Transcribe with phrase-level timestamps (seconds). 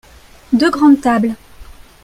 [0.51, 1.35] deux grandes tables.